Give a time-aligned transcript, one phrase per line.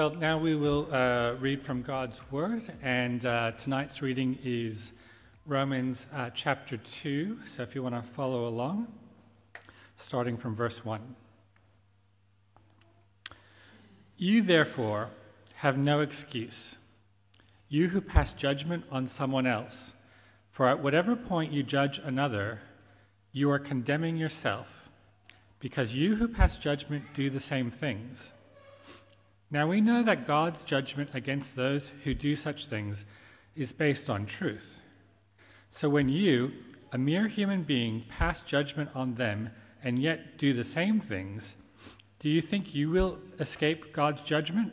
[0.00, 4.92] Well, now we will uh, read from God's Word, and uh, tonight's reading is
[5.44, 7.40] Romans uh, chapter 2.
[7.44, 8.86] So if you want to follow along,
[9.96, 11.16] starting from verse 1.
[14.16, 15.10] You, therefore,
[15.56, 16.76] have no excuse,
[17.68, 19.92] you who pass judgment on someone else,
[20.50, 22.60] for at whatever point you judge another,
[23.32, 24.88] you are condemning yourself,
[25.58, 28.32] because you who pass judgment do the same things.
[29.50, 33.04] Now we know that God's judgment against those who do such things
[33.56, 34.78] is based on truth.
[35.70, 36.52] So when you,
[36.92, 39.50] a mere human being, pass judgment on them
[39.82, 41.56] and yet do the same things,
[42.20, 44.72] do you think you will escape God's judgment?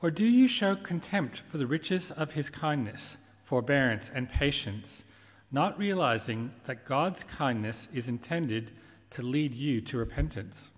[0.00, 5.04] Or do you show contempt for the riches of his kindness, forbearance, and patience,
[5.50, 8.70] not realizing that God's kindness is intended
[9.10, 10.70] to lead you to repentance?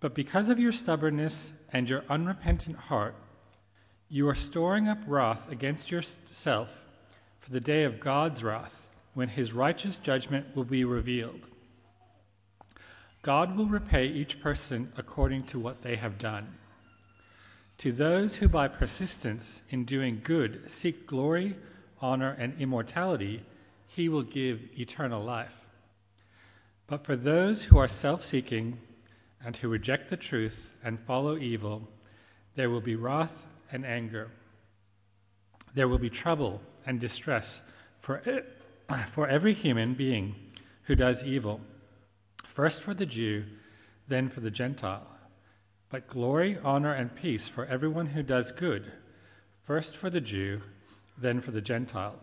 [0.00, 3.14] But because of your stubbornness and your unrepentant heart,
[4.08, 6.82] you are storing up wrath against yourself
[7.38, 11.40] for the day of God's wrath, when his righteous judgment will be revealed.
[13.22, 16.54] God will repay each person according to what they have done.
[17.78, 21.56] To those who by persistence in doing good seek glory,
[22.00, 23.42] honor, and immortality,
[23.86, 25.66] he will give eternal life.
[26.86, 28.78] But for those who are self seeking,
[29.44, 31.88] and who reject the truth and follow evil,
[32.54, 34.30] there will be wrath and anger.
[35.74, 37.60] There will be trouble and distress
[37.98, 38.22] for,
[39.12, 40.34] for every human being
[40.84, 41.60] who does evil,
[42.44, 43.44] first for the Jew,
[44.08, 45.06] then for the Gentile.
[45.88, 48.92] But glory, honor, and peace for everyone who does good,
[49.62, 50.62] first for the Jew,
[51.16, 52.16] then for the Gentile.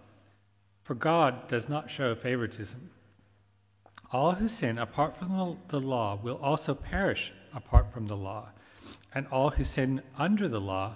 [0.84, 2.92] For God does not show favoritism.
[4.12, 8.52] All who sin apart from the law will also perish apart from the law,
[9.14, 10.96] and all who sin under the law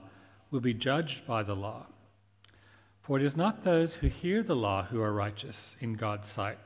[0.50, 1.88] will be judged by the law.
[3.02, 6.60] For it is not those who hear the law who are righteous in God's sight,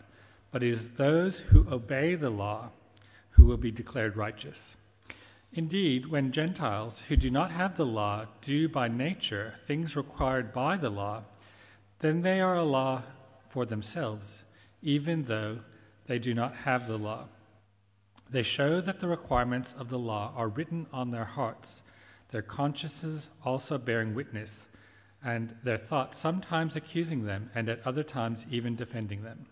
[0.52, 2.70] but it is those who obey the law
[3.32, 4.76] who will be declared righteous.
[5.52, 10.78] Indeed, when Gentiles who do not have the law do by nature things required by
[10.78, 11.24] the law,
[12.00, 13.04] then they are a law
[13.48, 14.44] for themselves,
[14.82, 15.60] even though
[16.08, 17.26] they do not have the law.
[18.30, 21.84] They show that the requirements of the law are written on their hearts,
[22.32, 24.68] their consciences also bearing witness,
[25.24, 29.46] and their thoughts sometimes accusing them, and at other times even defending them.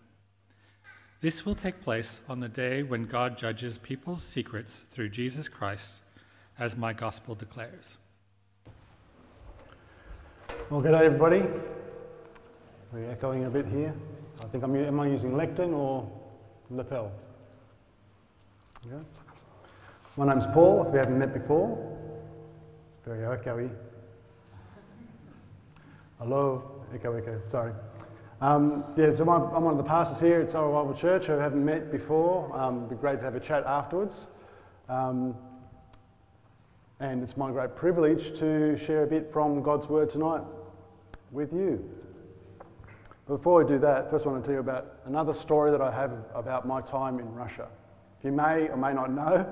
[1.20, 6.02] This will take place on the day when God judges people's secrets through Jesus Christ,
[6.58, 7.96] as my gospel declares.
[10.68, 11.42] Well, good day, everybody.
[12.92, 13.94] We're echoing a bit here.
[14.40, 14.74] I think I'm.
[14.76, 16.10] Am I using lectern or
[16.70, 17.12] lapel.
[18.86, 18.98] Yeah.
[20.16, 21.98] My name's Paul, if we haven't met before.
[22.88, 23.70] It's very echoey.
[26.18, 27.72] Hello, echo, echo, sorry.
[28.40, 31.28] Um, yeah, so I'm, I'm, one of the pastors here at Sorrow Bible Church.
[31.28, 32.54] I haven't met before.
[32.56, 34.28] Um, it'd be great to have a chat afterwards.
[34.88, 35.34] Um,
[37.00, 40.42] and it's my great privilege to share a bit from God's Word tonight
[41.32, 41.90] with you.
[43.26, 45.90] Before I do that, first I want to tell you about another story that I
[45.90, 47.68] have about my time in Russia.
[48.22, 49.50] You may or may not know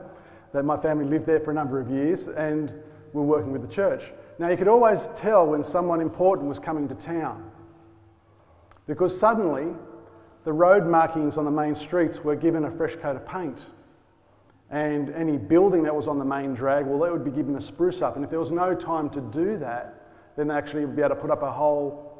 [0.53, 2.71] that my family lived there for a number of years and
[3.15, 4.13] were working with the church.
[4.39, 7.51] Now, you could always tell when someone important was coming to town
[8.87, 9.69] because suddenly
[10.45, 13.63] the road markings on the main streets were given a fresh coat of paint.
[14.71, 17.61] And any building that was on the main drag, well, that would be given a
[17.61, 18.17] spruce up.
[18.17, 21.15] And if there was no time to do that, then they actually would be able
[21.15, 22.12] to put up a whole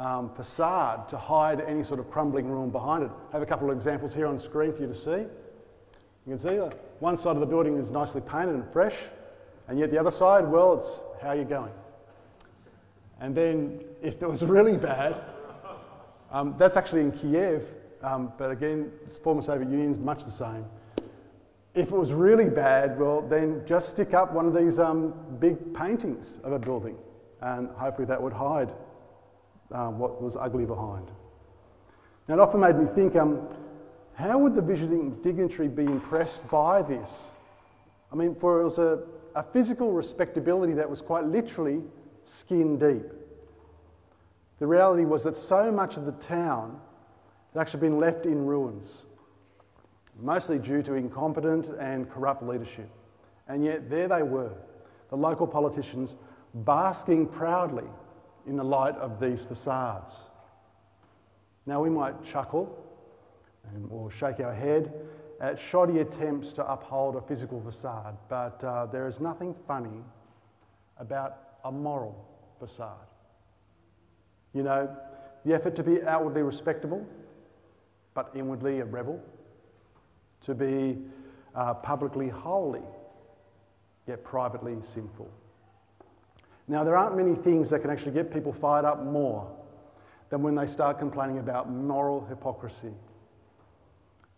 [0.00, 3.10] um, facade to hide any sort of crumbling ruin behind it.
[3.28, 5.26] I have a couple of examples here on screen for you to see.
[6.26, 6.56] You can see
[7.00, 8.96] one side of the building is nicely painted and fresh,
[9.68, 11.72] and yet the other side, well, it's how you're going.
[13.20, 15.22] And then if it was really bad,
[16.30, 18.90] um, that's actually in Kiev, um, but again,
[19.22, 20.64] former Soviet Union's much the same.
[21.74, 25.74] If it was really bad, well, then just stick up one of these um, big
[25.74, 26.96] paintings of a building,
[27.42, 28.70] and hopefully that would hide
[29.72, 31.10] um, what was ugly behind.
[32.28, 33.48] Now, it often made me think um,
[34.14, 37.30] how would the visiting dignitary be impressed by this?
[38.12, 39.00] I mean, for it was a,
[39.34, 41.82] a physical respectability that was quite literally
[42.24, 43.06] skin deep.
[44.58, 46.78] The reality was that so much of the town
[47.54, 49.06] had actually been left in ruins,
[50.20, 52.90] mostly due to incompetent and corrupt leadership.
[53.48, 54.52] And yet, there they were,
[55.08, 56.16] the local politicians,
[56.54, 57.88] basking proudly
[58.46, 60.12] in the light of these facades.
[61.66, 62.84] Now, we might chuckle
[63.72, 64.92] and, or shake our head
[65.40, 70.04] at shoddy attempts to uphold a physical facade, but uh, there is nothing funny
[70.98, 72.26] about a moral
[72.58, 73.06] facade.
[74.52, 74.94] You know,
[75.44, 77.06] the effort to be outwardly respectable,
[78.14, 79.22] but inwardly a rebel,
[80.42, 80.98] to be
[81.54, 82.82] uh, publicly holy,
[84.06, 85.30] yet privately sinful.
[86.70, 89.50] Now, there aren't many things that can actually get people fired up more
[90.28, 92.92] than when they start complaining about moral hypocrisy.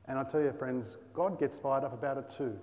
[0.09, 2.59] And I tell you, friends, God gets fired up about it too.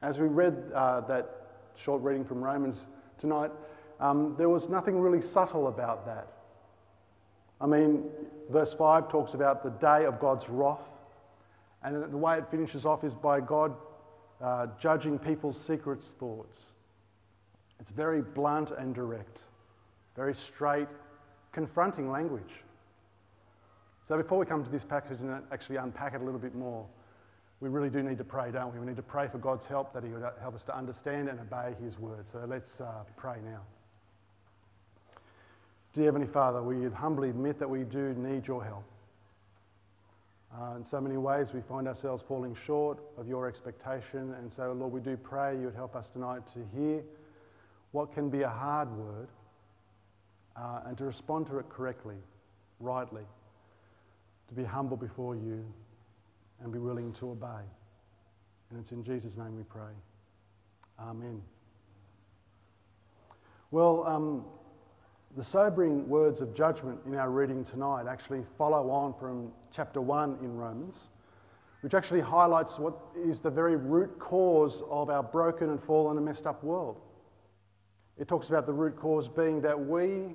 [0.00, 2.86] As we read uh, that short reading from Romans
[3.18, 3.50] tonight,
[4.00, 6.28] um, there was nothing really subtle about that.
[7.60, 8.04] I mean,
[8.48, 10.80] verse 5 talks about the day of God's wrath,
[11.82, 13.76] and the way it finishes off is by God
[14.40, 16.72] uh, judging people's secrets thoughts.
[17.80, 19.40] It's very blunt and direct,
[20.14, 20.88] very straight,
[21.52, 22.62] confronting language.
[24.06, 26.86] So before we come to this passage and actually unpack it a little bit more,
[27.60, 28.78] we really do need to pray, don't we?
[28.78, 31.40] We need to pray for God's help, that He would help us to understand and
[31.40, 32.28] obey His word.
[32.28, 33.60] So let's uh, pray now.
[35.94, 38.84] Dear Heavenly Father, we humbly admit that we do need your help.
[40.54, 44.34] Uh, in so many ways, we find ourselves falling short of your expectation.
[44.34, 47.02] And so, Lord, we do pray you would help us tonight to hear
[47.96, 49.28] what can be a hard word
[50.54, 52.16] uh, and to respond to it correctly,
[52.78, 53.22] rightly,
[54.48, 55.64] to be humble before you
[56.62, 57.64] and be willing to obey.
[58.68, 59.94] And it's in Jesus' name we pray.
[61.00, 61.40] Amen.
[63.70, 64.44] Well, um,
[65.34, 70.40] the sobering words of judgment in our reading tonight actually follow on from chapter 1
[70.42, 71.08] in Romans,
[71.80, 76.26] which actually highlights what is the very root cause of our broken and fallen and
[76.26, 77.00] messed up world.
[78.18, 80.34] It talks about the root cause being that we,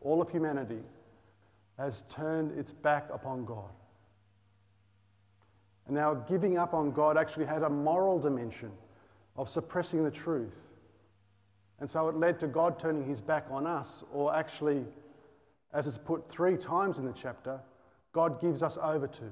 [0.00, 0.82] all of humanity,
[1.78, 3.70] has turned its back upon God.
[5.86, 8.70] And now giving up on God actually had a moral dimension
[9.36, 10.70] of suppressing the truth.
[11.80, 14.84] And so it led to God turning his back on us, or actually,
[15.72, 17.58] as it's put three times in the chapter,
[18.12, 19.30] God gives us over to.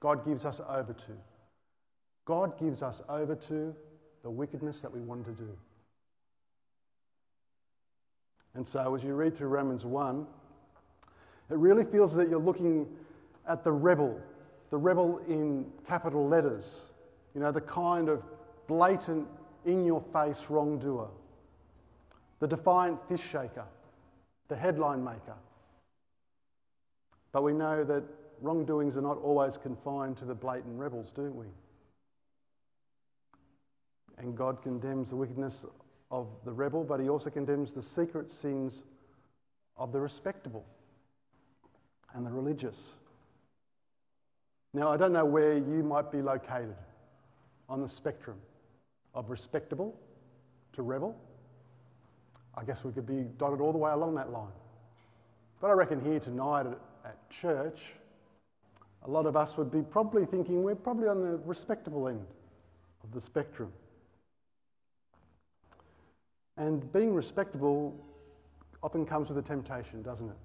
[0.00, 1.12] God gives us over to.
[2.24, 3.74] God gives us over to
[4.22, 5.56] the wickedness that we want to do.
[8.54, 10.26] And so, as you read through Romans 1,
[11.50, 12.86] it really feels that you're looking
[13.48, 14.20] at the rebel,
[14.70, 16.86] the rebel in capital letters,
[17.34, 18.22] you know, the kind of
[18.66, 19.28] blatant,
[19.64, 21.08] in your face wrongdoer,
[22.40, 23.64] the defiant fish shaker,
[24.48, 25.36] the headline maker.
[27.32, 28.04] But we know that
[28.40, 31.46] wrongdoings are not always confined to the blatant rebels, do we?
[34.18, 35.64] And God condemns the wickedness
[36.10, 38.82] of the rebel, but he also condemns the secret sins
[39.76, 40.64] of the respectable
[42.14, 42.94] and the religious.
[44.72, 46.76] Now, I don't know where you might be located
[47.68, 48.36] on the spectrum
[49.14, 49.96] of respectable
[50.72, 51.16] to rebel.
[52.56, 54.52] I guess we could be dotted all the way along that line.
[55.60, 57.94] But I reckon here tonight at, at church,
[59.04, 62.24] a lot of us would be probably thinking we're probably on the respectable end
[63.02, 63.72] of the spectrum.
[66.56, 67.94] And being respectable
[68.82, 70.36] often comes with a temptation, doesn't it?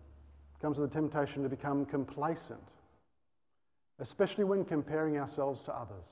[0.56, 2.64] it comes with a temptation to become complacent,
[4.00, 6.08] especially when comparing ourselves to others.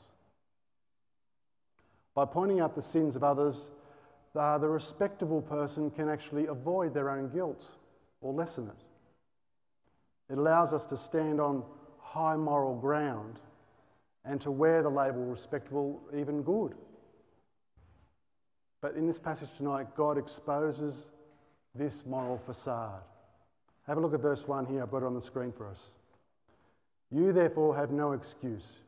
[2.14, 3.56] By pointing out the sins of others,
[4.34, 7.64] the, the respectable person can actually avoid their own guilt
[8.22, 10.34] or lessen it.
[10.34, 11.64] It allows us to stand on
[12.00, 13.40] high moral ground
[14.26, 16.76] and to wear the label respectable, even good.
[18.82, 21.10] But in this passage tonight, God exposes
[21.74, 23.02] this moral facade.
[23.88, 24.84] Have a look at verse 1 here.
[24.84, 25.92] I've got it on the screen for us.
[27.12, 28.82] You therefore have no excuse,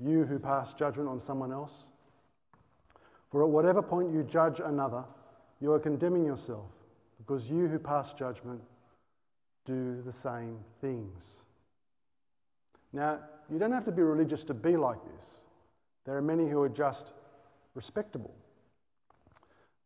[0.00, 1.72] you who pass judgment on someone else.
[3.30, 5.04] For at whatever point you judge another,
[5.60, 6.70] you are condemning yourself,
[7.18, 8.60] because you who pass judgment
[9.64, 11.22] do the same things.
[12.92, 13.18] Now,
[13.50, 15.42] you don't have to be religious to be like this.
[16.04, 17.12] There are many who are just
[17.74, 18.34] respectable.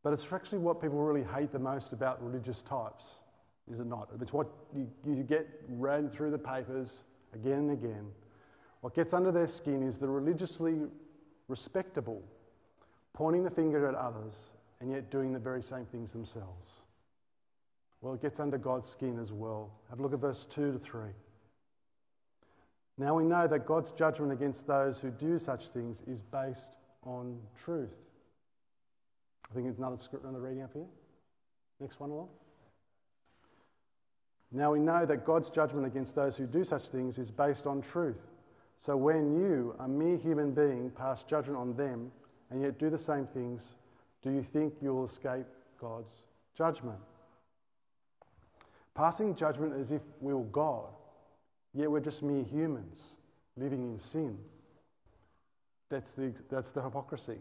[0.02, 3.16] But it's actually what people really hate the most about religious types,
[3.70, 4.08] is it not?
[4.20, 7.02] It's what you, you get ran through the papers
[7.34, 8.06] again and again.
[8.80, 10.78] What gets under their skin is the religiously
[11.48, 12.22] respectable
[13.12, 14.32] pointing the finger at others
[14.80, 16.80] and yet doing the very same things themselves.
[18.00, 19.70] Well, it gets under God's skin as well.
[19.90, 21.10] Have a look at verse 2 to 3.
[22.96, 27.38] Now we know that God's judgment against those who do such things is based on
[27.62, 27.94] truth.
[29.50, 30.86] I think there's another script, another reading up here.
[31.80, 32.28] Next one along.
[34.52, 37.82] Now we know that God's judgment against those who do such things is based on
[37.82, 38.20] truth.
[38.78, 42.10] So when you, a mere human being, pass judgment on them
[42.50, 43.74] and yet do the same things,
[44.22, 45.46] do you think you will escape
[45.80, 46.10] God's
[46.56, 46.98] judgment?
[48.94, 50.88] Passing judgment as if we were God,
[51.72, 53.16] yet we're just mere humans
[53.56, 54.36] living in sin.
[55.88, 57.38] That's the, that's the hypocrisy.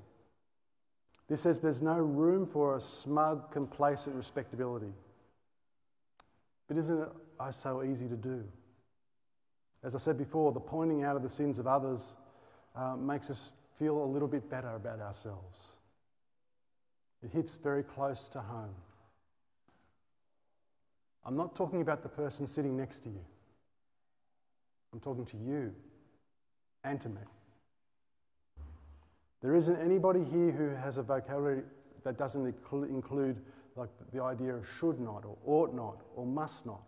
[1.30, 4.92] This says there's no room for a smug, complacent respectability.
[6.68, 7.10] But isn't it
[7.40, 8.44] oh, so easy to do?
[9.84, 12.02] As I said before, the pointing out of the sins of others
[12.76, 15.68] uh, makes us feel a little bit better about ourselves.
[17.24, 18.76] It hits very close to home.
[21.26, 23.24] I'm not talking about the person sitting next to you.
[24.92, 25.74] I'm talking to you
[26.84, 27.22] and to me.
[29.42, 31.64] There isn't anybody here who has a vocabulary
[32.04, 33.38] that doesn't include
[33.76, 36.84] like the idea of should not or ought not or must not.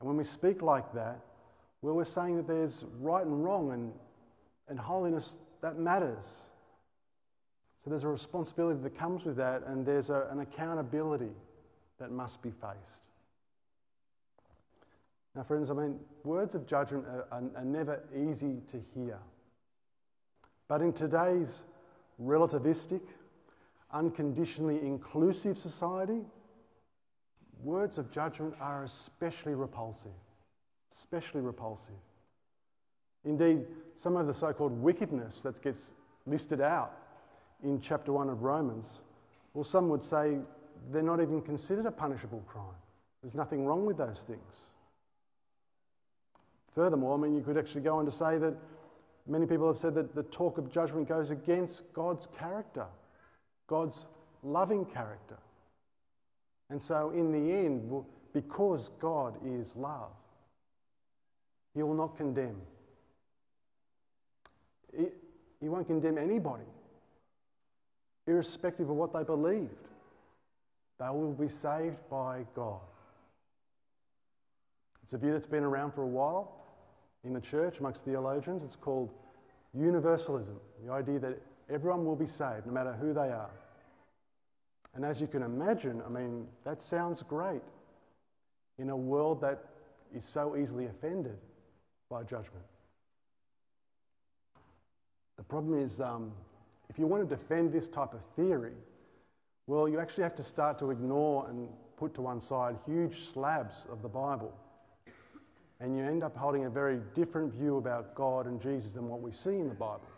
[0.00, 1.18] And when we speak like that,
[1.82, 3.92] well, we're saying that there's right and wrong and,
[4.68, 6.24] and holiness that matters.
[7.82, 11.30] So there's a responsibility that comes with that, and there's a, an accountability
[11.98, 13.02] that must be faced.
[15.34, 19.18] Now, friends, I mean, words of judgment are, are, are never easy to hear.
[20.68, 21.62] But in today's
[22.22, 23.00] relativistic,
[23.92, 26.20] unconditionally inclusive society,
[27.62, 30.12] words of judgment are especially repulsive.
[30.94, 31.94] Especially repulsive.
[33.24, 35.92] Indeed, some of the so called wickedness that gets
[36.26, 36.92] listed out
[37.62, 39.00] in chapter 1 of Romans,
[39.54, 40.38] well, some would say
[40.92, 42.64] they're not even considered a punishable crime.
[43.22, 44.54] There's nothing wrong with those things.
[46.72, 48.54] Furthermore, I mean, you could actually go on to say that
[49.28, 52.86] many people have said that the talk of judgment goes against God's character,
[53.66, 54.06] God's
[54.42, 55.38] loving character.
[56.70, 60.10] And so, in the end, because God is love,
[61.74, 62.60] He will not condemn.
[64.96, 65.06] He,
[65.60, 66.64] he won't condemn anybody,
[68.26, 69.88] irrespective of what they believed.
[70.98, 72.80] They will be saved by God.
[75.02, 76.57] It's a view that's been around for a while
[77.24, 78.62] in the church amongst theologians.
[78.62, 79.10] It's called
[79.74, 83.50] universalism the idea that everyone will be saved, no matter who they are.
[84.94, 87.62] And as you can imagine, I mean, that sounds great
[88.78, 89.64] in a world that
[90.14, 91.36] is so easily offended
[92.10, 92.64] by judgment.
[95.36, 96.32] The problem is, um,
[96.88, 98.72] if you want to defend this type of theory,
[99.66, 103.84] well, you actually have to start to ignore and put to one side huge slabs
[103.90, 104.54] of the Bible.
[105.80, 109.20] And you end up holding a very different view about God and Jesus than what
[109.20, 110.08] we see in the Bible.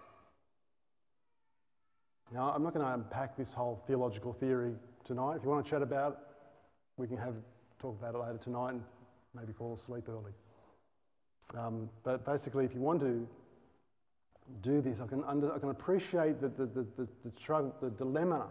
[2.33, 4.75] Now, I'm not going to unpack this whole theological theory
[5.05, 5.37] tonight.
[5.37, 6.19] If you want to chat about it,
[6.97, 7.35] we can have
[7.81, 8.83] talk about it later tonight and
[9.35, 10.33] maybe fall asleep early.
[11.57, 13.26] Um, but basically, if you want to
[14.62, 18.47] do this, I can, under, I can appreciate the, the, the, the, the, the dilemma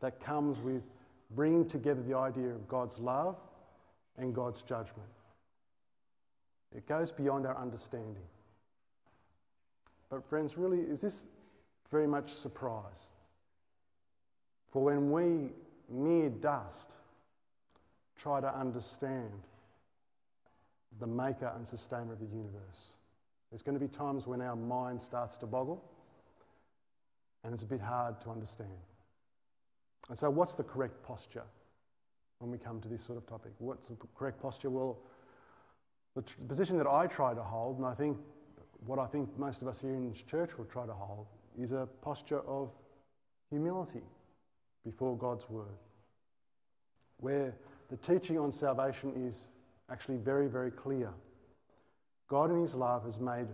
[0.00, 0.82] that comes with
[1.30, 3.36] bringing together the idea of God's love
[4.18, 5.08] and God's judgment.
[6.74, 8.24] It goes beyond our understanding.
[10.10, 11.24] But, friends, really, is this
[11.90, 13.08] very much surprise?
[14.70, 15.50] For when we,
[15.88, 16.92] mere dust,
[18.18, 19.30] try to understand
[20.98, 22.96] the maker and sustainer of the universe,
[23.50, 25.82] there's going to be times when our mind starts to boggle
[27.44, 28.70] and it's a bit hard to understand.
[30.08, 31.44] And so, what's the correct posture
[32.38, 33.52] when we come to this sort of topic?
[33.58, 34.70] What's the correct posture?
[34.70, 34.98] Well,
[36.14, 38.16] the tr- position that I try to hold, and I think
[38.86, 41.26] what I think most of us here in church will try to hold,
[41.58, 42.70] is a posture of
[43.50, 44.02] humility
[44.84, 45.78] before God's word,
[47.18, 47.54] where
[47.90, 49.48] the teaching on salvation is
[49.90, 51.10] actually very, very clear.
[52.28, 53.46] God in His love has made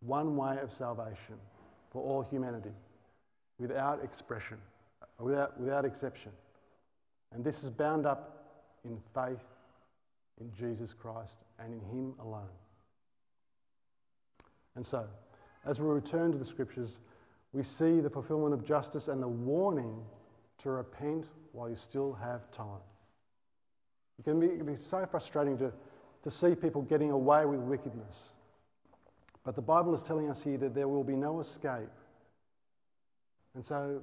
[0.00, 1.36] one way of salvation
[1.90, 2.72] for all humanity
[3.58, 4.58] without expression,
[5.18, 6.32] without, without exception.
[7.32, 8.44] And this is bound up
[8.84, 9.44] in faith
[10.40, 12.48] in Jesus Christ and in Him alone.
[14.76, 15.06] And so,
[15.66, 16.98] as we return to the scriptures,
[17.52, 20.02] we see the fulfillment of justice and the warning
[20.58, 22.80] to repent while you still have time.
[24.18, 25.72] It can be, it can be so frustrating to,
[26.22, 28.32] to see people getting away with wickedness.
[29.44, 31.88] But the Bible is telling us here that there will be no escape.
[33.54, 34.02] And so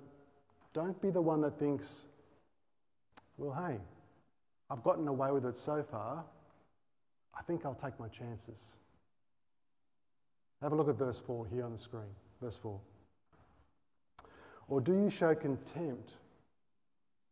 [0.73, 2.05] don't be the one that thinks,
[3.37, 3.77] well, hey,
[4.69, 6.23] I've gotten away with it so far.
[7.37, 8.59] I think I'll take my chances.
[10.61, 12.15] Have a look at verse 4 here on the screen.
[12.41, 12.79] Verse 4.
[14.67, 16.13] Or do you show contempt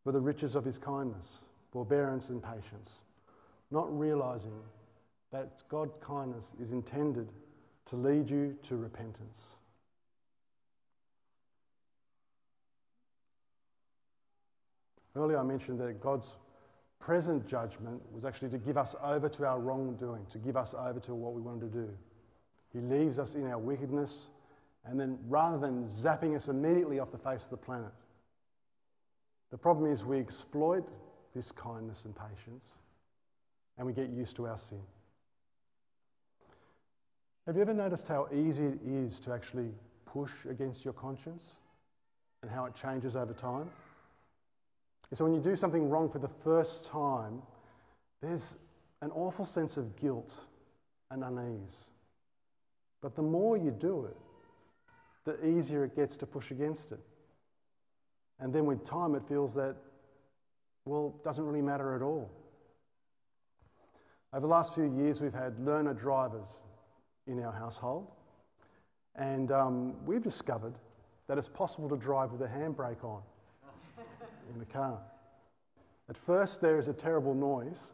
[0.04, 1.26] for the riches of his kindness,
[1.72, 2.90] forbearance, and patience,
[3.70, 4.60] not realizing
[5.32, 7.28] that God's kindness is intended
[7.86, 9.56] to lead you to repentance.
[15.16, 16.34] Earlier, I mentioned that God's
[17.04, 20.98] present judgment was actually to give us over to our wrongdoing, to give us over
[20.98, 21.88] to what we wanted to do.
[22.72, 24.30] He leaves us in our wickedness,
[24.86, 27.92] and then rather than zapping us immediately off the face of the planet,
[29.50, 30.88] the problem is we exploit
[31.36, 32.70] this kindness and patience
[33.76, 34.80] and we get used to our sin.
[37.46, 39.68] Have you ever noticed how easy it is to actually
[40.06, 41.44] push against your conscience
[42.40, 43.68] and how it changes over time?
[45.12, 47.42] So when you do something wrong for the first time,
[48.22, 48.56] there's
[49.02, 50.34] an awful sense of guilt
[51.10, 51.90] and unease.
[53.02, 54.16] But the more you do it,
[55.24, 57.00] the easier it gets to push against it.
[58.40, 59.76] And then with time, it feels that,
[60.84, 62.30] well, it doesn't really matter at all.
[64.32, 66.62] Over the last few years, we've had learner drivers
[67.26, 68.10] in our household,
[69.14, 70.74] and um, we've discovered
[71.28, 73.22] that it's possible to drive with a handbrake on
[74.54, 74.98] in the car.
[76.08, 77.92] At first, there is a terrible noise,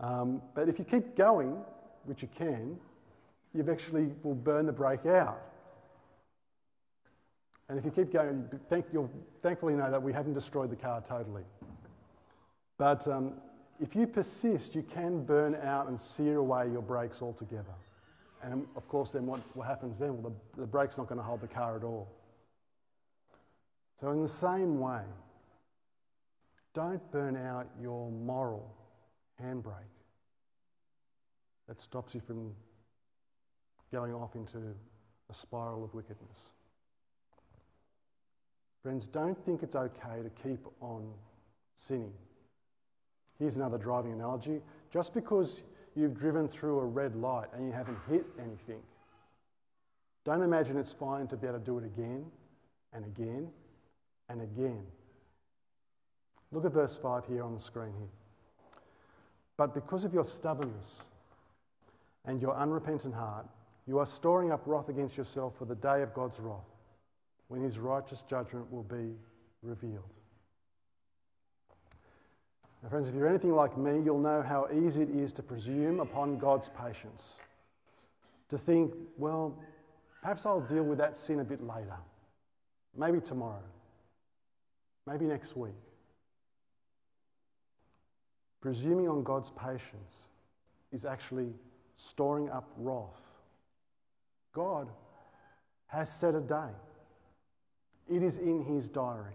[0.00, 1.56] um, but if you keep going,
[2.04, 2.78] which you can,
[3.54, 5.40] you actually will burn the brake out.
[7.68, 9.10] And if you keep going, thank, you'll
[9.42, 11.44] thankfully know that we haven't destroyed the car totally.
[12.78, 13.34] But um,
[13.80, 17.74] if you persist, you can burn out and sear away your brakes altogether.
[18.42, 20.20] And of course, then what, what happens then?
[20.20, 22.08] Well, the, the brake's not going to hold the car at all.
[24.00, 25.02] So, in the same way,
[26.72, 28.74] don't burn out your moral
[29.42, 29.74] handbrake
[31.68, 32.54] that stops you from
[33.92, 34.56] going off into
[35.28, 36.52] a spiral of wickedness.
[38.82, 41.12] Friends, don't think it's okay to keep on
[41.76, 42.14] sinning.
[43.38, 44.62] Here's another driving analogy.
[44.90, 45.62] Just because
[45.94, 48.80] you've driven through a red light and you haven't hit anything,
[50.24, 52.24] don't imagine it's fine to be able to do it again
[52.94, 53.50] and again
[54.30, 54.82] and again.
[56.52, 58.08] Look at verse 5 here on the screen here.
[59.56, 61.02] But because of your stubbornness
[62.24, 63.46] and your unrepentant heart,
[63.86, 66.64] you are storing up wrath against yourself for the day of God's wrath,
[67.48, 69.14] when his righteous judgment will be
[69.62, 70.04] revealed.
[72.82, 76.00] Now, friends, if you're anything like me, you'll know how easy it is to presume
[76.00, 77.34] upon God's patience.
[78.48, 79.58] To think, well,
[80.22, 81.96] perhaps I'll deal with that sin a bit later.
[82.96, 83.62] Maybe tomorrow.
[85.10, 85.72] Maybe next week.
[88.60, 90.28] Presuming on God's patience
[90.92, 91.52] is actually
[91.96, 93.20] storing up wrath.
[94.52, 94.88] God
[95.88, 96.70] has set a day,
[98.08, 99.34] it is in His diary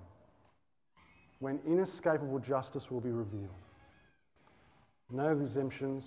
[1.40, 3.50] when inescapable justice will be revealed.
[5.12, 6.06] No exemptions,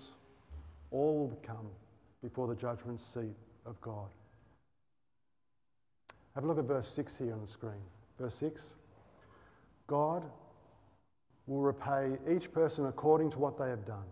[0.90, 1.68] all will come
[2.22, 4.08] before the judgment seat of God.
[6.34, 7.82] Have a look at verse 6 here on the screen.
[8.18, 8.77] Verse 6
[9.88, 10.22] God
[11.48, 14.04] will repay each person according to what they have done.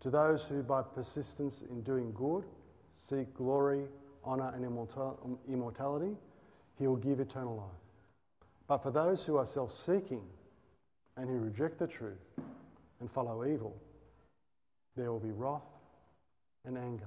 [0.00, 2.44] To those who, by persistence in doing good,
[2.92, 3.84] seek glory,
[4.26, 4.64] honour, and
[5.48, 6.16] immortality,
[6.78, 8.46] he will give eternal life.
[8.66, 10.22] But for those who are self seeking
[11.16, 12.18] and who reject the truth
[13.00, 13.76] and follow evil,
[14.96, 15.62] there will be wrath
[16.64, 17.06] and anger.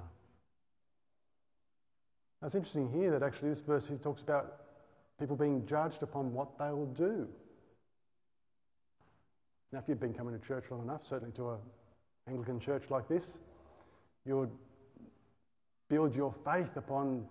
[2.41, 4.61] Now it's interesting here that actually this verse talks about
[5.19, 7.27] people being judged upon what they will do.
[9.75, 11.57] Now, if you've been coming to church long enough, certainly to an
[12.29, 13.39] Anglican church like this,
[14.25, 14.51] you would
[15.89, 17.27] build your faith upon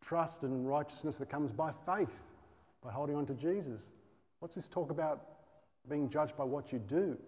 [0.00, 2.22] trust and righteousness that comes by faith,
[2.84, 3.90] by holding on to Jesus.
[4.38, 5.26] What's this talk about
[5.90, 7.18] being judged by what you do?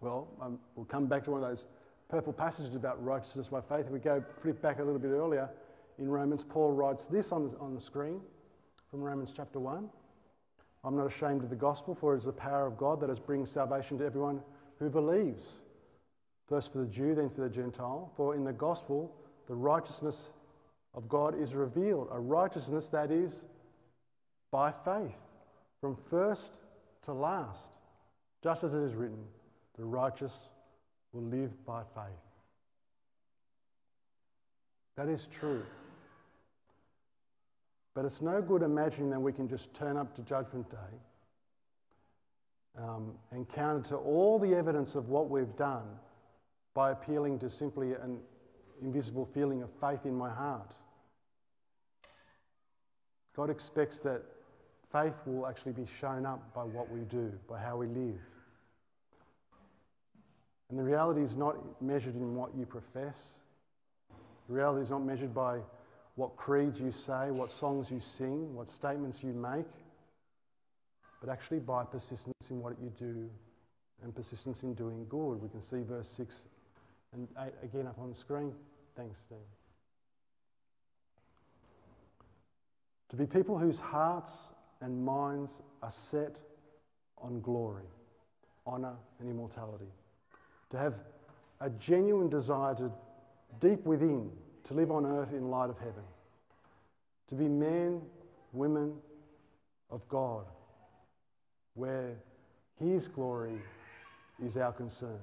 [0.00, 1.66] Well, um, we'll come back to one of those
[2.08, 3.86] purple passages about righteousness by faith.
[3.86, 5.50] If we go flip back a little bit earlier
[5.98, 8.20] in Romans, Paul writes this on the, on the screen
[8.88, 9.90] from Romans chapter 1.
[10.84, 13.20] I'm not ashamed of the gospel, for it is the power of God that has
[13.20, 14.40] bring salvation to everyone
[14.78, 15.60] who believes.
[16.48, 18.10] First for the Jew, then for the Gentile.
[18.16, 19.14] For in the gospel,
[19.46, 20.30] the righteousness
[20.94, 23.44] of God is revealed, a righteousness that is
[24.50, 25.16] by faith,
[25.80, 26.58] from first
[27.02, 27.76] to last.
[28.42, 29.24] Just as it is written,
[29.78, 30.48] the righteous
[31.12, 32.04] will live by faith.
[34.96, 35.62] That is true.
[37.94, 40.76] But it's no good imagining that we can just turn up to Judgment Day
[42.78, 45.84] um, and counter all the evidence of what we've done
[46.74, 48.18] by appealing to simply an
[48.82, 50.72] invisible feeling of faith in my heart.
[53.36, 54.22] God expects that
[54.90, 58.20] faith will actually be shown up by what we do, by how we live.
[60.70, 63.34] And the reality is not measured in what you profess
[64.48, 65.60] The Reality is not measured by
[66.16, 69.66] what creeds you say, what songs you sing, what statements you make,
[71.20, 73.30] but actually by persistence in what you do
[74.02, 75.40] and persistence in doing good.
[75.40, 76.44] We can see verse 6
[77.14, 78.52] and 8 again up on the screen.
[78.96, 79.38] Thanks, Steve.
[83.10, 84.30] To be people whose hearts
[84.80, 86.36] and minds are set
[87.18, 87.84] on glory,
[88.66, 89.92] honour, and immortality.
[90.70, 91.02] To have
[91.60, 92.90] a genuine desire to,
[93.60, 94.30] deep within,
[94.64, 96.04] to live on earth in light of heaven.
[97.28, 98.02] To be men,
[98.52, 98.94] women
[99.90, 100.44] of God,
[101.74, 102.14] where
[102.78, 103.60] His glory
[104.44, 105.18] is our concern.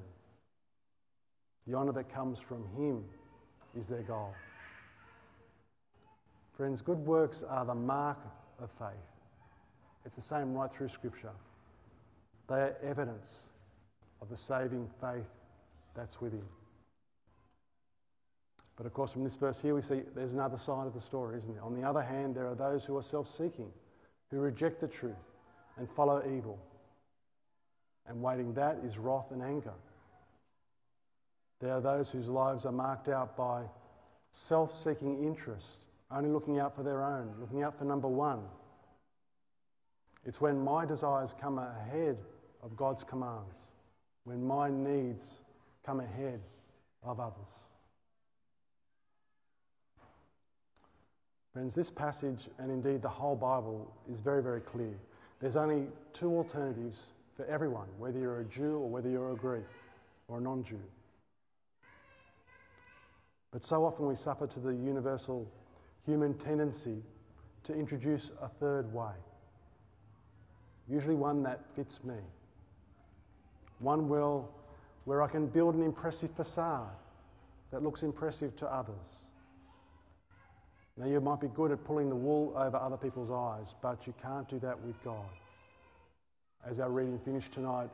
[1.67, 3.04] The honour that comes from Him
[3.78, 4.34] is their goal.
[6.58, 8.17] Friends, good works are the mark
[8.62, 8.89] of faith.
[10.06, 11.32] It's the same right through Scripture.
[12.47, 13.49] They are evidence
[14.21, 15.30] of the saving faith
[15.95, 16.43] that's within.
[18.80, 21.38] But of course, from this verse here, we see there's another side of the story,
[21.38, 21.63] isn't there?
[21.65, 23.70] On the other hand, there are those who are self seeking,
[24.32, 25.18] who reject the truth
[25.76, 26.58] and follow evil.
[28.08, 29.74] And waiting that is wrath and anger.
[31.60, 33.63] There are those whose lives are marked out by
[34.32, 38.44] self seeking interests, only looking out for their own, looking out for number one.
[40.24, 42.18] It's when my desires come ahead
[42.63, 43.58] of God's commands,
[44.24, 45.26] when my needs
[45.86, 46.39] come ahead
[47.04, 47.69] of others.
[51.54, 54.94] Friends, this passage, and indeed the whole Bible, is very, very clear.
[55.40, 59.66] There's only two alternatives for everyone, whether you're a Jew or whether you're a Greek
[60.28, 60.80] or a non Jew.
[63.52, 65.52] But so often we suffer to the universal
[66.06, 67.02] human tendency
[67.64, 69.14] to introduce a third way,
[70.88, 72.16] usually one that fits me.
[73.80, 74.50] One will,
[75.06, 76.92] where I can build an impressive facade
[77.72, 79.29] that looks impressive to others.
[81.00, 84.14] Now, you might be good at pulling the wool over other people's eyes, but you
[84.22, 85.30] can't do that with God.
[86.70, 87.90] As our reading finished tonight,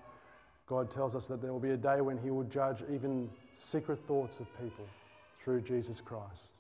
[0.66, 4.00] God tells us that there will be a day when He will judge even secret
[4.08, 4.86] thoughts of people
[5.40, 6.54] through Jesus Christ.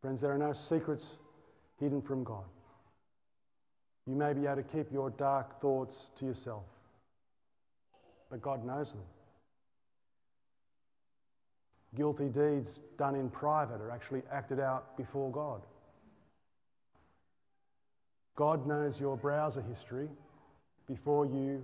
[0.00, 1.18] Friends, there are no secrets
[1.80, 2.44] hidden from God.
[4.06, 6.62] You may be able to keep your dark thoughts to yourself,
[8.30, 9.02] but God knows them.
[11.96, 15.62] Guilty deeds done in private are actually acted out before God.
[18.36, 20.08] God knows your browser history
[20.86, 21.62] before you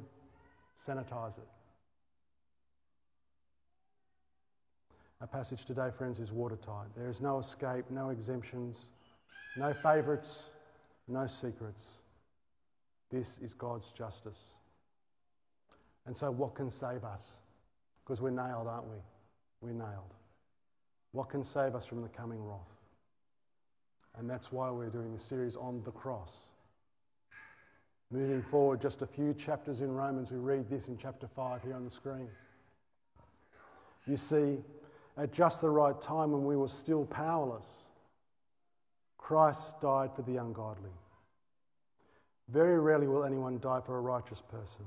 [0.84, 1.48] sanitize it.
[5.20, 6.88] Our passage today, friends, is watertight.
[6.96, 8.90] There is no escape, no exemptions,
[9.56, 10.50] no favourites,
[11.08, 11.98] no secrets.
[13.10, 14.38] This is God's justice.
[16.04, 17.38] And so, what can save us?
[18.04, 18.98] Because we're nailed, aren't we?
[19.60, 20.14] We're nailed.
[21.12, 22.58] What can save us from the coming wrath?
[24.18, 26.30] And that's why we're doing this series on the cross.
[28.10, 31.74] Moving forward just a few chapters in Romans, we read this in chapter 5 here
[31.74, 32.28] on the screen.
[34.06, 34.58] You see,
[35.16, 37.66] at just the right time when we were still powerless,
[39.18, 40.92] Christ died for the ungodly.
[42.48, 44.84] Very rarely will anyone die for a righteous person,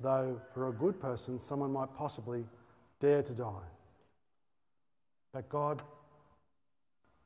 [0.00, 2.46] though for a good person, someone might possibly
[3.00, 3.68] dare to die.
[5.32, 5.82] But God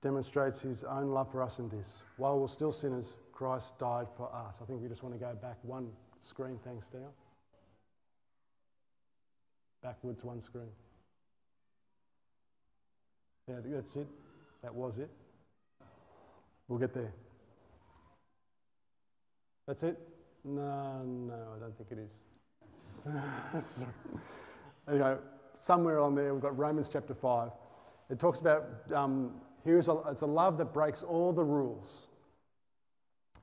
[0.03, 2.03] demonstrates his own love for us in this.
[2.17, 4.59] While we're still sinners, Christ died for us.
[4.61, 5.89] I think we just want to go back one
[6.21, 7.13] screen, thanks, Dale.
[9.83, 10.71] Backwards one screen.
[13.49, 14.07] Yeah, that's it.
[14.63, 15.11] That was it.
[16.69, 17.13] We'll get there.
[19.67, 19.99] That's it?
[20.45, 23.85] No, no, I don't think it is.
[24.89, 25.17] anyway,
[25.63, 27.51] somewhere on there we've got Romans chapter 5.
[28.11, 29.31] It talks about um,
[29.65, 32.09] here's a, it's a love that breaks all the rules.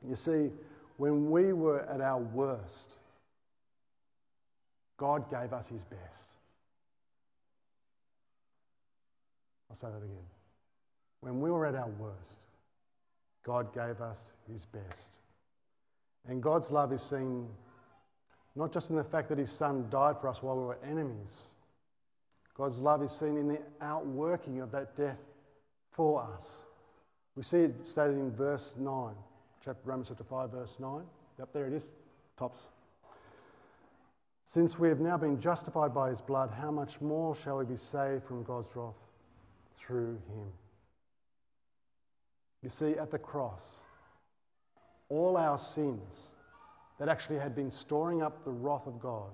[0.07, 0.49] You see,
[0.97, 2.97] when we were at our worst,
[4.97, 6.35] God gave us his best.
[9.69, 10.27] I'll say that again.
[11.21, 12.39] When we were at our worst,
[13.43, 14.19] God gave us
[14.51, 15.09] his best.
[16.27, 17.47] And God's love is seen
[18.55, 21.47] not just in the fact that his son died for us while we were enemies.
[22.59, 25.21] God's love is seen in the outworking of that death
[25.91, 26.43] for us.
[27.37, 29.15] We see it stated in verse 9,
[29.63, 31.03] chapter, Romans chapter 5, verse 9.
[31.39, 31.89] Yep, there it is,
[32.37, 32.67] tops.
[34.43, 37.77] Since we have now been justified by his blood, how much more shall we be
[37.77, 38.93] saved from God's wrath
[39.77, 40.51] through him?
[42.61, 43.63] You see, at the cross,
[45.07, 46.31] all our sins
[46.99, 49.31] that actually had been storing up the wrath of God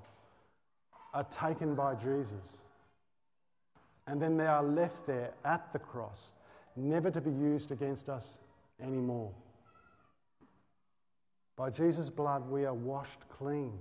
[1.15, 2.61] are taken by Jesus
[4.07, 6.31] And then they are left there at the cross,
[6.75, 8.37] never to be used against us
[8.81, 9.31] anymore.
[11.55, 13.73] By Jesus' blood, we are washed clean.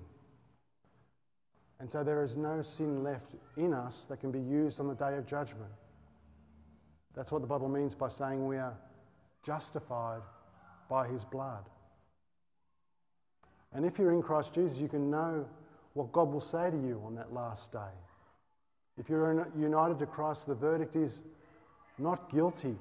[1.81, 4.95] And so there is no sin left in us that can be used on the
[4.95, 5.73] day of judgment.
[7.15, 8.77] That's what the Bible means by saying we are
[9.43, 10.23] justified
[10.89, 11.69] by his blood.
[13.73, 15.47] And if you're in Christ Jesus, you can know
[15.95, 17.79] what God will say to you on that last day.
[18.99, 21.23] If you're united to Christ, the verdict is
[21.99, 22.77] not guilty.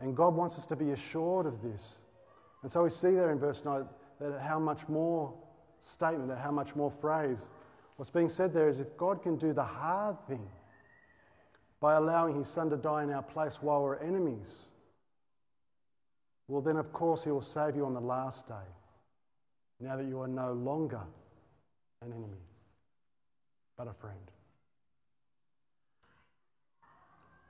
[0.00, 1.94] And God wants us to be assured of this.
[2.62, 3.84] And so we see there in verse 9
[4.20, 5.32] that how much more
[5.80, 7.38] statement, that how much more phrase.
[7.96, 10.48] What's being said there is if God can do the hard thing
[11.80, 14.68] by allowing his son to die in our place while we're enemies,
[16.48, 18.54] well, then of course he will save you on the last day,
[19.80, 21.00] now that you are no longer
[22.02, 22.38] an enemy,
[23.78, 24.18] but a friend.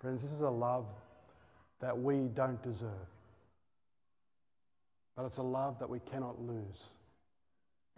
[0.01, 0.87] Friends, this is a love
[1.81, 3.09] that we don't deserve,
[5.17, 6.91] but it's a love that we cannot lose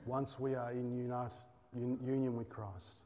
[0.07, 1.33] once we are in unite,
[1.75, 3.03] un, union with Christ.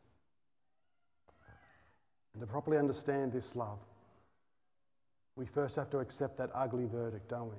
[2.35, 3.79] And to properly understand this love,
[5.37, 7.57] we first have to accept that ugly verdict, don't we?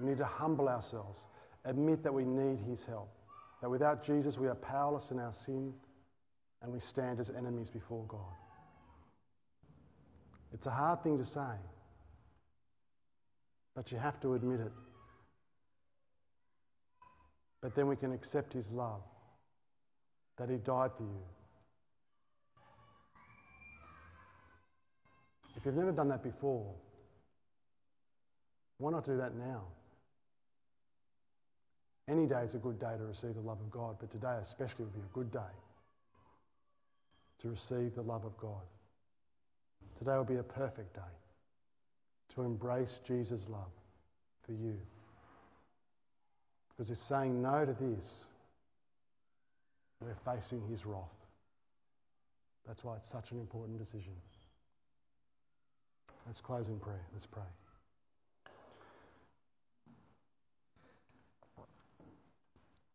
[0.00, 1.20] We need to humble ourselves,
[1.64, 3.08] admit that we need His help,
[3.60, 5.72] that without Jesus we are powerless in our sin
[6.62, 8.20] and we stand as enemies before God.
[10.52, 11.56] It's a hard thing to say,
[13.74, 14.72] but you have to admit it.
[17.60, 19.02] But then we can accept His love,
[20.38, 21.22] that He died for you.
[25.56, 26.74] If you've never done that before,
[28.78, 29.64] why not do that now?
[32.08, 34.84] Any day is a good day to receive the love of God, but today especially
[34.84, 35.52] would be a good day
[37.46, 38.62] to receive the love of God.
[39.96, 41.14] Today will be a perfect day
[42.34, 43.72] to embrace Jesus' love
[44.44, 44.76] for you.
[46.68, 48.26] Because if saying no to this,
[50.00, 51.00] we're facing his wrath.
[52.66, 54.12] That's why it's such an important decision.
[56.26, 57.06] Let's close in prayer.
[57.12, 57.42] Let's pray.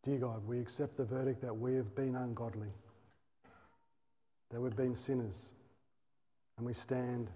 [0.03, 2.73] Dear God, we accept the verdict that we have been ungodly,
[4.51, 5.49] that we've been sinners,
[6.57, 7.29] and we stand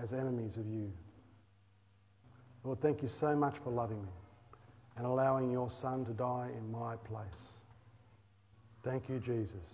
[0.00, 0.92] as enemies of you.
[2.64, 4.12] Lord, thank you so much for loving me
[4.96, 7.60] and allowing your Son to die in my place.
[8.82, 9.64] Thank you, Jesus,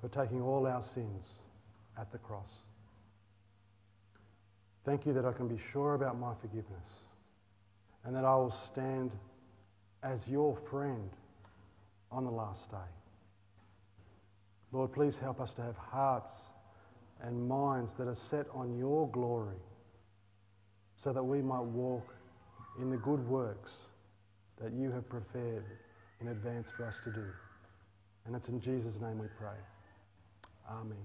[0.00, 1.26] for taking all our sins
[1.98, 2.52] at the cross.
[4.84, 6.90] Thank you that I can be sure about my forgiveness
[8.04, 9.10] and that I will stand
[10.02, 11.10] as your friend
[12.12, 13.03] on the last day.
[14.74, 16.32] Lord, please help us to have hearts
[17.22, 19.62] and minds that are set on your glory
[20.96, 22.12] so that we might walk
[22.80, 23.72] in the good works
[24.60, 25.64] that you have prepared
[26.20, 27.24] in advance for us to do.
[28.26, 29.56] And it's in Jesus' name we pray.
[30.68, 30.98] Amen.